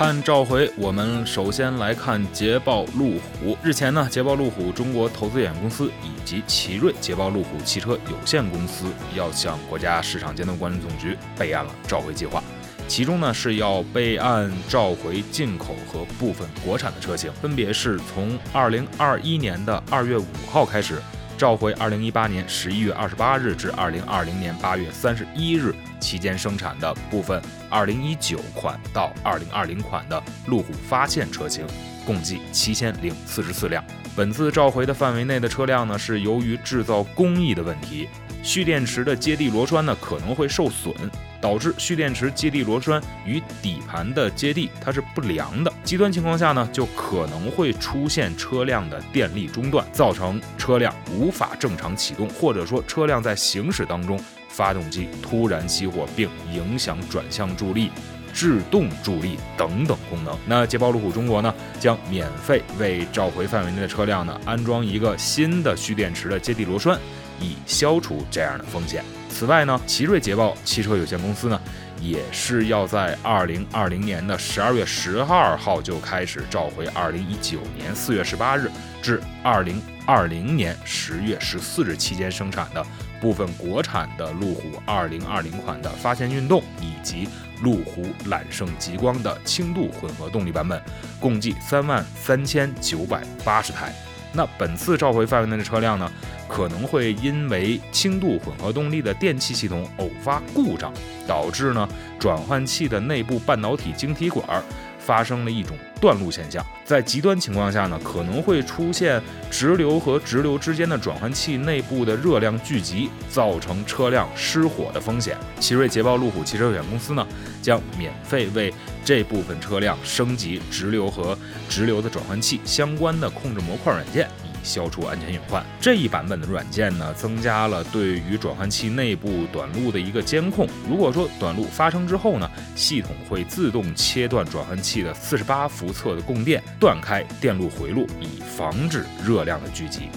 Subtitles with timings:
[0.00, 3.54] 看召回，我们首先来看捷豹路虎。
[3.62, 12.42] 日前呢，捷豹路虎中国投资有限公司以及奇瑞捷豹路虎汽车有限公司要向国家市场监督管理总局备案了召回计划，
[12.88, 20.98] 其中呢是要备案召回进口和部分国产的车型，分别是从二零二一年的二月五号开始。
[21.40, 27.40] 召回二零一八年十一月二十八日至二零二零年八月三十一日期间生产的部分
[27.70, 31.66] 二零一九款到二零二零款的路虎发现车型，
[32.04, 33.82] 共计七千零四十四辆。
[34.14, 38.06] 本次召回的范围内的车辆呢，是由于制造工艺的问题，
[38.42, 40.94] 蓄电池的接地螺栓呢可能会受损。
[41.42, 57.90] 导致蓄电池接地螺栓与底盘的接地它是不良的，极端情况下呢，就可能会出现车辆的电力中断，造成车辆无法正常启动，或者说车辆在行驶当中发动机突然熄火，并影响转向助力、
[58.34, 60.36] 制动助力等等功能。
[60.46, 66.98] 那捷豹路虎中国呢，将免费为召回范围内的车辆呢安装一个新的蓄电池的接地螺栓，
[67.40, 69.04] 以消除这样的风险。
[69.28, 71.60] 此外呢，奇瑞捷豹汽车有限公司呢，
[72.00, 82.84] 也是要在二零二零年的十二月十二号就开始召回二零一九年四月十八日至二零二零年十月十四日期间生产的
[83.20, 87.28] 部分国产的路虎二零二零款的发现运动以及
[87.62, 90.82] 路虎揽胜极光的轻度混合动力版本，
[91.20, 93.94] 共计三万三千九百八十台。
[94.32, 96.10] 那本次召回范围内的车辆呢，
[96.48, 100.92] 可能会因为轻度混合动力的电气系统偶发故障，
[101.26, 104.62] 导致呢转换器的内部半导体晶体管
[105.00, 106.64] 发生了一种断路现象。
[106.84, 115.36] 在极端情况下呢，可能会出现直流和直流之间的转换器内部的热量聚集，造成车辆失火的风险。
[115.58, 117.26] 奇瑞捷豹路虎汽车有限公司呢，
[117.62, 118.72] 将免费为
[119.04, 121.36] 这部分车辆升级直流和
[121.68, 124.28] 直流的转换器相关的控制模块软件。
[124.62, 125.64] 消除安全隐患。
[125.80, 130.66] 这一版本的软件呢，增加了对于转换器内部短路的一个监控。
[130.88, 140.08] 如果说短路发生之后呢，系统会自动切断转换器的四十八伏侧的供电，断开电路回路，以防止热量的聚集。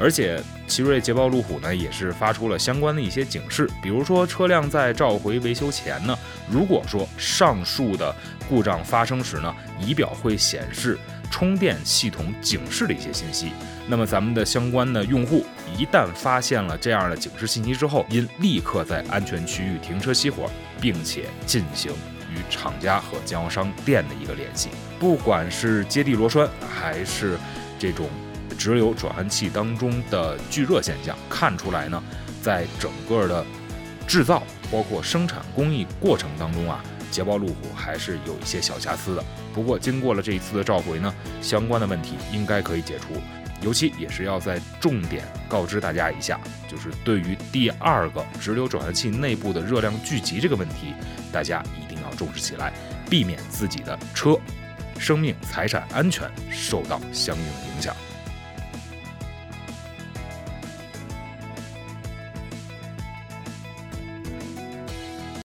[0.00, 6.18] 而且，奇瑞捷豹路虎呢，也是发出了相关的一些警示，比如说车辆在召回维修前呢，
[6.50, 8.14] 如果说上述的
[8.48, 10.98] 故障发生时呢，仪表会显示。
[11.32, 13.52] 充电系统警示的一些信息，
[13.86, 15.46] 那么咱们的相关的用户
[15.78, 20.50] 一旦发现了这样的警示信息之后，应立刻在安全区域停车熄火，
[20.80, 21.92] 并且进行
[22.32, 24.70] 与厂家和经销商店的一个联系。
[24.98, 27.38] 不管是接地螺栓，还是
[27.78, 28.08] 这种
[28.60, 32.02] 直流转换器当中的聚热现象，看出来呢，
[32.42, 33.42] 在整个的
[34.06, 36.84] 制造包括生产工艺过程当中啊。
[37.10, 43.18] 捷豹路虎还是有一些小瑕疵的，不过经过了这一次的召回呢，相关的问题应该可以解除。
[43.62, 46.38] 尤其也是要在重点告知大家一下，
[46.68, 50.94] 就是对于第二个直流转换器内部的热量聚集这个问题，
[51.32, 52.72] 大家一定要重视起来，
[53.08, 54.38] 避免自己的车、
[54.98, 57.96] 生命、财产安全受到相应的影响。